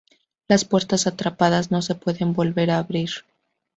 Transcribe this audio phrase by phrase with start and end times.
[0.47, 3.11] Las puertas atrapadas no se pueden volver a abrir.